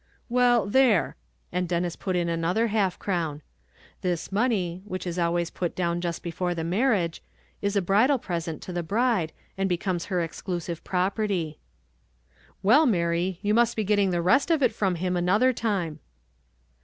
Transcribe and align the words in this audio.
"Well, 0.29 0.65
there;" 0.65 1.15
and 1.51 1.69
Denis 1.69 1.95
put 1.95 2.13
down 2.13 2.27
another 2.27 2.69
half 2.69 2.97
crown. 2.97 3.43
This 4.01 4.31
money, 4.31 4.81
which 4.83 5.05
is 5.05 5.19
always 5.19 5.51
put 5.51 5.75
down 5.75 6.01
just 6.01 6.23
before 6.23 6.55
the 6.55 6.63
marriage, 6.63 7.21
is 7.61 7.75
a 7.75 7.83
bridal 7.83 8.17
present 8.17 8.63
to 8.63 8.73
the 8.73 8.81
bride, 8.81 9.31
and 9.59 9.69
becomes 9.69 10.05
her 10.05 10.21
exclusive 10.21 10.83
property. 10.83 11.59
"Well, 12.63 12.87
Mary, 12.87 13.37
you 13.43 13.53
must 13.53 13.75
be 13.75 13.83
getting 13.83 14.09
the 14.09 14.23
rest 14.23 14.49
of 14.49 14.63
it 14.63 14.73
from 14.73 14.95
him 14.95 15.15
another 15.15 15.53
time." 15.53 15.99